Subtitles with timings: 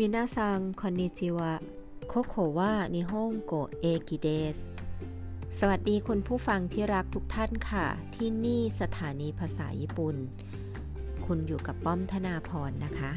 [0.00, 4.56] みなさん こんにちは ここは 日本語駅です
[5.58, 10.16] สวัสดีคุณผู้ฟังที่รักทุกท่านค่ะ ที่นี่สถานีภาษาญี่ปุ่น
[11.26, 13.12] คุณอยู่กับป้อมธนาพรนะคะ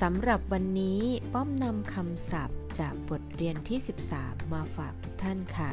[0.00, 1.00] สำหรับวันนี้
[1.32, 3.78] ป้อมนำคำศัพท์จากบทเรียนที่
[4.14, 5.70] 13 มาฝากทุกท่านค่ะ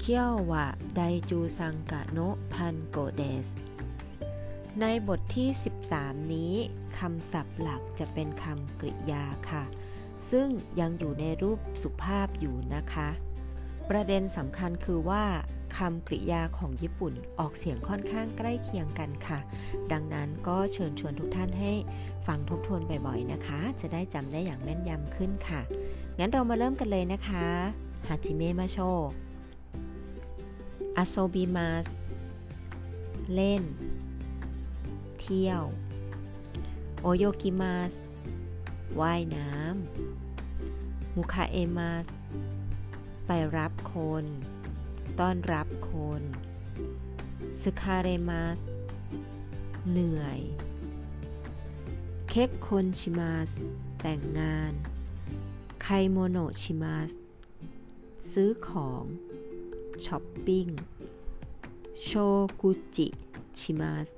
[0.00, 1.00] 今日は 第
[1.30, 2.18] 13課の
[2.54, 3.48] 単語です
[4.84, 5.48] ในบทที่
[5.90, 6.54] 13 นี้
[6.98, 9.64] คำศัพท์หลักจะเป็นคำกริยาค่ะ
[10.30, 10.48] ซึ่ง
[10.80, 13.08] ยังอยู่ในรูปสุภาพอยู่นะคะ
[13.90, 15.24] ประเด็นสำคัญคือว่า
[15.76, 19.38] คำกริยาของญี่ปุ่นออกเสียงค่อนข้างใกล้เคียงกันค่ะ
[19.92, 21.72] ดังนั้นก็เชิญชวนทุกท่านให้
[22.26, 25.60] ฟังทบทวนบ่อยๆนะคะ จะได้จำได้อย่างแม่นยำขึ้นค่ะ
[26.18, 27.46] งั้นเรามาเริ่มกันเลยนะคะ
[28.06, 28.78] ฮาจิเมะมาโช
[30.96, 31.86] 遊びます
[33.34, 33.62] เล่น
[35.28, 35.64] เที่ยว
[37.02, 37.92] 泳ぎます
[39.00, 42.06] ว่ายน้ำ 迎えます
[43.26, 44.24] ไปรับคน
[45.20, 46.22] ต้อนรับคน
[47.60, 48.58] 疲れます
[49.90, 50.40] เหนื่อย
[52.28, 53.50] 結婚します
[54.00, 54.72] แต่งงาน
[55.82, 57.12] 買い物します
[58.32, 59.04] ซื้อของ
[60.04, 60.66] ช้อปปิ้ง
[62.04, 62.10] 食
[62.60, 64.10] 事します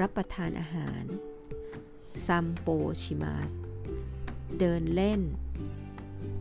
[0.00, 1.04] รับประทานอาหาร
[2.26, 2.68] 散歩
[3.02, 3.52] します
[4.58, 5.20] เดินเล่น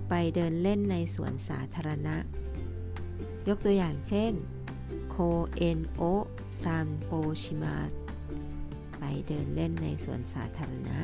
[0.10, 2.18] ไปเดินเล่นในสวนสาธารณะ
[3.48, 4.34] ยกตัวอย่างเช่น
[5.10, 5.16] 公
[5.56, 7.12] 園を散歩
[7.44, 7.92] します
[9.00, 11.00] ไปเดินเล่นในสวนสาธารณะ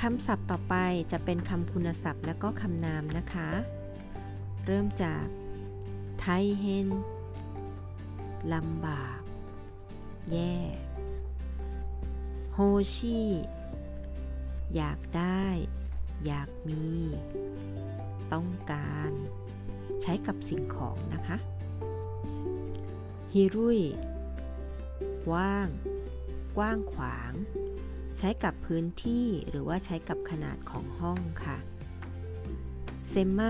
[0.00, 0.74] คำศัพท์ต่อไป
[1.12, 3.50] จะเป็นคำคุณศัพท์และก็คำนามนะคะ
[4.66, 5.24] เริ่มจาก
[6.20, 6.24] ไท
[6.60, 6.88] เฮน
[8.52, 9.20] ลำบาก
[10.32, 10.54] แย่
[12.94, 13.20] ชิ
[14.76, 15.44] อยากได้
[16.26, 16.86] อยากมี
[18.32, 19.12] ต้องการ
[20.02, 21.36] ใช้กับสิ่งของนะคะ
[23.34, 23.80] ฮิรุย
[25.32, 25.68] ว่าง
[26.56, 27.32] กว้างขวาง
[28.16, 31.58] ใช้กับพื้นที่หรือว่าใช้กับขนาดของห้องค่ะ
[33.08, 33.42] เซมไม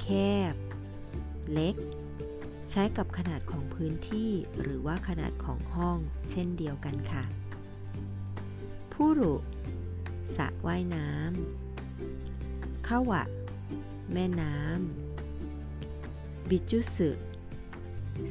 [0.00, 0.06] แค
[0.52, 0.54] บ
[1.52, 1.76] เล็ก
[2.70, 5.98] ใช้กับขนาดของพื้นที่หรือว่าขนาดของห้อง
[6.30, 7.24] เช่นเดียวกันค่ะ
[9.02, 9.34] ผู้รุ
[10.36, 13.22] สระว่ายน้ำข้าวะ
[14.12, 17.10] แม่น้ำ บิจุสึ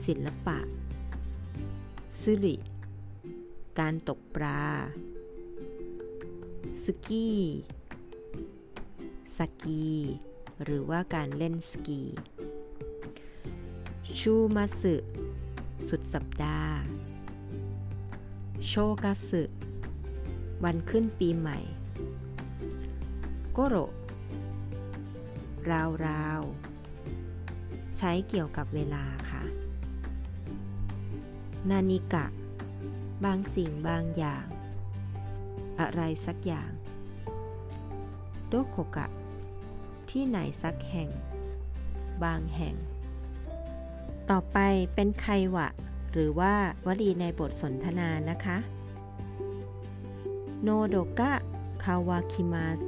[0.05, 0.59] ศิลปะ
[2.21, 2.55] ซึริ
[3.79, 4.63] การตกปลา
[6.83, 7.29] สกี
[9.37, 9.87] สกี
[10.63, 12.01] หรือว่าการเล่นสกี
[14.19, 14.95] ชูมาสึ
[15.87, 16.75] สุดสัปดาห์
[18.67, 18.73] โช
[19.03, 19.43] กาสึ
[20.63, 21.59] วันขึ้นปีใหม่
[23.53, 23.75] โกโร
[25.69, 26.41] ราวราว
[27.97, 29.43] ใช้เกี่ยวกับเวลาค่ะ
[31.69, 32.25] นานิกะ
[33.25, 34.45] บางสิ่งบางอย่าง
[35.79, 36.71] อะไรสักอย่าง
[38.47, 39.07] โดโกกะ
[40.09, 41.09] ที่ไหนสักแห่ง
[42.23, 42.75] บางแห่ง
[44.29, 44.57] ต่อไป
[44.93, 45.67] เป็นไควะ
[46.11, 46.53] หรือว่า
[46.85, 48.57] วลีในบทสนทนานะคะ
[50.63, 51.33] โนโดกะ
[51.83, 52.79] คาวาคิมัส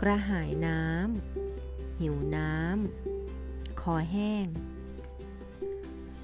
[0.00, 4.46] กระหายน้ำ หิวน้ำ คอแห้ง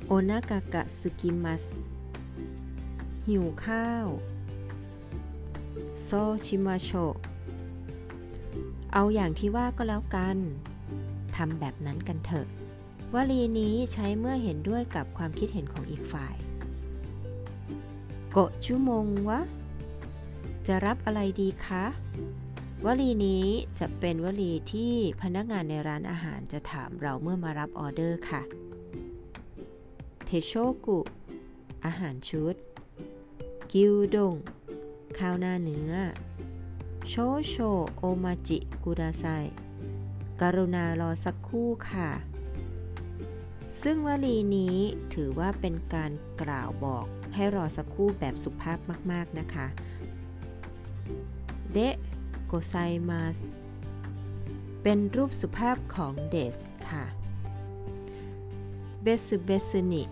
[0.06, 1.64] โอนากากะสกิมัส
[3.28, 4.06] หิวข้าว
[6.02, 6.08] โซ
[6.44, 6.90] ชิมาโช
[8.92, 10.38] เอาอย่างที่ว่าก็แล้วกัน
[11.36, 12.46] ทำแบบนั้นกันเถอะ
[13.14, 16.36] วลีนี้ใช้เมื่อเห็นด้วยกับความคิดเห็นของอีกฝ่าย
[18.32, 19.40] โกชุมงวะ
[20.66, 21.84] จะรับอะไรดีคะ
[22.84, 23.44] วลีนี้
[23.78, 28.42] จะเป็นวลีที่พนักงานในร้านอาหารจะถามเราเมื่อมารับออเดอร์ค่ะ
[30.24, 30.52] เทโช
[30.86, 30.98] กุ
[31.84, 32.54] อาหารชุด
[33.72, 34.34] กิวดง
[35.18, 35.92] ข้าวหน้าเนื้อ
[37.08, 37.14] โช
[37.48, 37.54] โช
[37.96, 39.24] โอมาจิกุดาไซ
[40.40, 42.10] กรุณารอสักครู่ค่ะ
[43.82, 44.76] ซึ่งวลีนี้
[45.14, 46.10] ถือว่าเป็นการ
[46.42, 47.06] กล่าวบอก
[47.38, 48.78] ให้รอสักครู่แบบสุภาพ
[49.12, 49.66] มาก ๆ นะคะ
[51.72, 51.94] เดะ
[52.46, 52.74] โกไซ
[53.08, 53.36] มาส
[54.82, 56.58] เป็นรูปสุภาพของเดส
[56.88, 57.04] ค่ะ
[59.02, 60.02] เบสุเบสนิ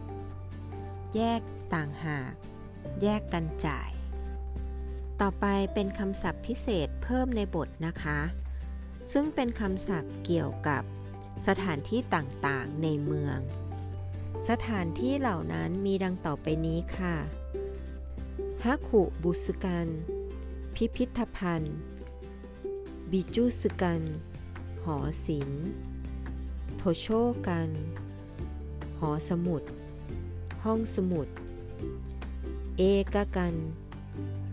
[1.17, 1.41] แยก
[1.75, 2.33] ต่างหาก
[3.03, 3.91] แยกกันจ่าย
[5.21, 5.45] ต่อไป
[5.75, 8.21] เป็นคำศัพท์พิเศษเพิ่มในบทนะคะ
[9.13, 10.83] ซึ่งเป็นคำศัพท์เกี่ยวกับ
[11.47, 13.39] สถานที่ต่างๆในเมือง
[14.49, 17.17] สถานที่เหล่านั้นมีดังต่อไปนี้ค่ะ
[18.65, 19.89] ฮักขุบุสกัน
[20.75, 21.77] พิพิธภัณฑ์
[23.11, 24.03] บิจูสกัน
[24.85, 25.67] หอศิลป์
[26.77, 27.07] โทโช
[27.49, 27.71] กัน
[28.99, 29.63] หอสมุด
[30.65, 31.29] ห้องสมุด
[32.79, 32.83] เอ
[33.15, 33.55] กกัน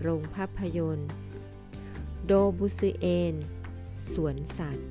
[0.01, 1.09] โรงภาพยนตร์
[2.25, 3.35] โดบุสึเอน
[4.11, 4.87] สวนสัตว์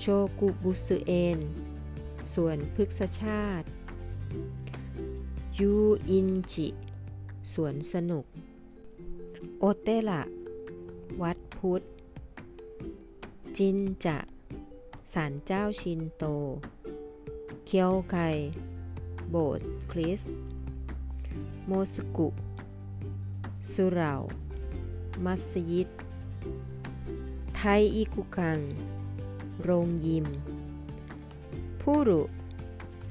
[0.00, 0.04] โช
[0.38, 1.38] กุบุสึเอน
[2.34, 3.66] สวนพฤกษชาติ
[5.58, 5.72] ยู
[6.10, 6.68] อินจิ
[7.52, 8.24] สวนสนุก
[9.58, 10.22] โอเตละ
[11.22, 11.82] วัดพุทธ
[13.56, 14.18] จินจะ
[15.12, 16.24] ศาลเจ้าชินโต
[17.66, 18.16] เคียวไก
[19.30, 20.20] โบสถ์คริส
[21.66, 22.28] โมสกุ
[23.72, 24.12] สุเหรา
[25.24, 25.88] มัสยิด
[27.56, 28.58] ไทยอิกุกัง
[29.62, 30.26] โรงยิม
[31.90, 32.22] ผู้รุ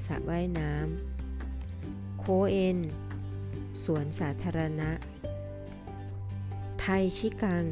[0.06, 2.78] สระว่ายน้ำโคเอน
[3.84, 4.90] สวนสาธารณะ
[6.78, 6.84] ไท
[7.18, 7.66] ชิกัง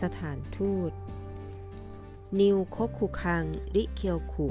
[0.00, 0.92] สถานทูต
[2.40, 3.44] นิวโคคุคัง
[3.74, 4.48] ริเคียวคุ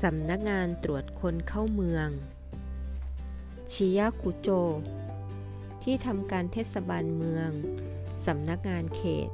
[0.00, 2.08] สำนักงานตรวจคนเข้าเมือง
[3.72, 4.48] ชิยากุโจ
[5.82, 7.50] ที่ทำการเทศบาลเมือง
[8.26, 9.30] สำนักงานเขต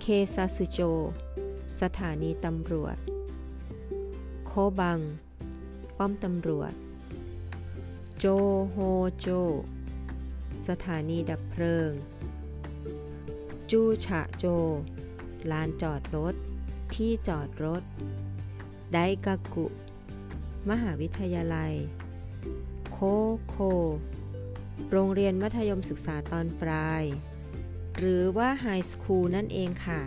[0.00, 0.80] เคซาสึโจ
[1.80, 2.98] สถานีตำรวจ
[4.52, 5.00] โคบัง
[5.98, 6.72] ป้อมตำรวจ
[8.18, 8.26] โจ
[8.70, 8.76] โฮ
[9.20, 9.28] โจ
[10.66, 11.90] สถานีดับเพลิง
[13.70, 14.44] จูฉะโจ
[15.50, 16.34] ลานจอดรถ
[16.94, 17.82] ที่จอดรถ
[18.92, 19.66] ไดกากุ
[20.68, 21.72] มหาวิทยาลัย
[22.92, 22.98] โค
[23.48, 23.56] โค
[24.90, 27.04] โรงเรียนมัธยมศึกษาตอนปลาย
[27.96, 30.00] หรือว่าไฮสคูลนั่นเองค่ะ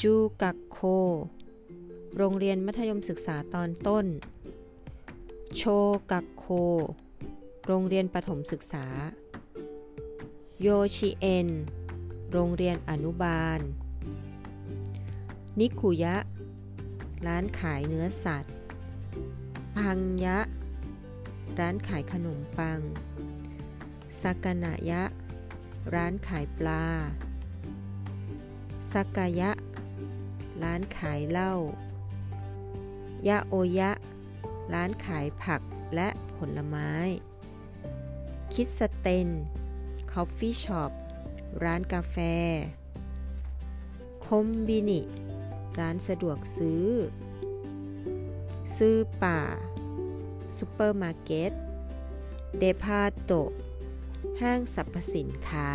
[0.00, 0.80] จูกักโค
[2.20, 4.06] โรงเรียนมัธยมศึกษาตอนต้น
[5.56, 5.62] โช
[6.10, 6.46] กักโค
[7.66, 8.86] โรงเรียนประถมศึกษา
[10.60, 11.48] โยชิเอ็น
[12.32, 13.60] โรงเรียนอนุบาล
[15.58, 16.16] นิคุยะ
[17.26, 18.54] ร้านขายเนื้อสัตว์
[19.78, 20.38] พังยะ
[21.58, 22.80] ร้านขายขนมปัง
[24.20, 25.02] สากนายะ
[25.94, 26.84] ร้านขายปลา
[28.92, 29.50] สากายะ
[30.62, 31.54] ร้านขายเหล้า
[33.28, 33.90] ยะโอยะ
[34.72, 35.60] ร้านขายผัก
[35.94, 36.90] และผลไม้
[38.54, 39.28] 喫茶店
[40.12, 40.92] coffee shop
[41.64, 42.16] ร้านกาแฟ
[44.26, 45.00] コンビニ
[45.78, 46.88] ร้านสะดวกซื้อ
[48.76, 49.40] スーパー
[50.56, 51.52] ซูเปอร์มาร์เก็ต
[52.58, 53.32] デパート
[54.40, 55.70] ห้างสรรพสินค้า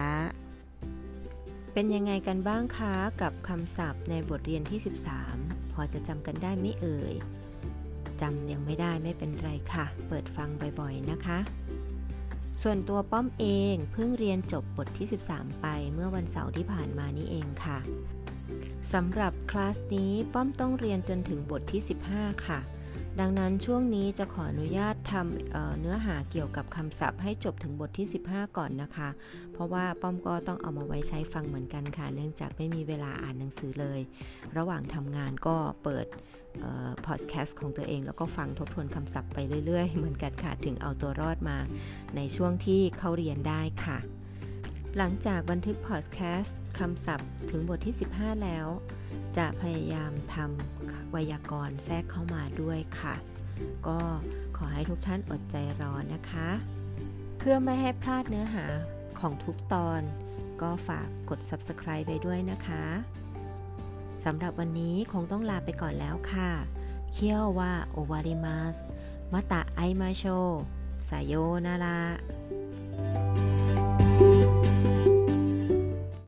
[1.73, 7.13] เป็นยังไงกันบ้างคะ กับคำศัพท์ในบทเรียนที่ 13 พอจะจำกันได้ไม่เอ่ย
[8.21, 10.49] จำยังไม่ได้ไม่เป็นไรค่ะ เปิดฟัง
[10.79, 11.39] บ่อยๆนะคะ
[12.63, 17.79] ส่วนตัวป้อมเองเพิ่งเรียนจบบทที่ 13 ไปเมื่อวันเสาร์ที่ผ่านมานี้เองค่ะ
[18.93, 21.81] สำหรับคลาสนี้ป้อมต้องเรียนจนถึงบทที่
[22.13, 22.59] 15 ค่ะ
[23.19, 29.09] ดังนั้นช่วงนี้จะขออนุญาตทำเเนื้อหาเกี่ยวกับคำศัพท์ให้จบถึงบทที่ 15 ก่อนนะคะ
[29.53, 33.99] เพราะว่าป้อมก็ต้องเอามาไว้ใช้ฟังเหมือนกันค่ะ เนื่องจากไม่มีเวลาอ่านหนังสือเลย
[34.57, 36.05] ระหว่างทำงานก็เปิด
[37.05, 41.57] พอดแคสต์ของตัวเอง แล้วก็ฟังทบทวนคำศัพท์ไปเรื่อยๆ เหมือนกันค่ะ ถึงเอาตัวรอดมา
[42.15, 43.97] ในช่วงที่เข้าเรียนได้ค่ะ
[44.97, 48.67] หลังจากบันทึกพอดแคสต์คำศัพท์ถึงบทที่ 15 แล้ว
[49.37, 53.15] จะพยายามทำไวยากรณ์แทรกเข้ามาด้วยค่ะ
[53.87, 53.99] ก็
[54.57, 56.49] ขอให้ทุกท่านอดใจรอนะคะ
[57.37, 58.65] เพื่อไม่ให้พลาดเนื้อหา
[59.19, 60.01] ของทุกตอน
[60.61, 62.85] ก็ฝากกด subscribe ไปด้วยนะคะ
[64.25, 66.51] สำหรับวันนี้คงต้องลาไปก่อนแล้วค่ะ
[67.13, 68.75] เคียวว่าโอวาริมัส
[69.33, 70.25] มาตะไอมาโช
[71.09, 71.33] สายโย
[71.65, 71.99] นารา